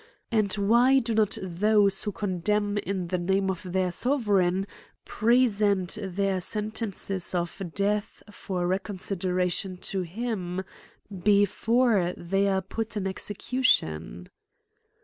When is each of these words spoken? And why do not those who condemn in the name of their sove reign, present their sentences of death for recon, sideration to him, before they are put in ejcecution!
And 0.31 0.51
why 0.53 0.97
do 0.97 1.13
not 1.13 1.37
those 1.43 2.01
who 2.03 2.11
condemn 2.11 2.79
in 2.79 3.09
the 3.09 3.19
name 3.19 3.51
of 3.51 3.61
their 3.63 3.89
sove 3.89 4.27
reign, 4.27 4.65
present 5.05 5.99
their 6.01 6.41
sentences 6.41 7.35
of 7.35 7.61
death 7.75 8.23
for 8.31 8.65
recon, 8.67 8.97
sideration 8.97 9.79
to 9.81 10.01
him, 10.01 10.63
before 11.23 12.15
they 12.17 12.47
are 12.47 12.63
put 12.63 12.97
in 12.97 13.03
ejcecution! 13.03 14.29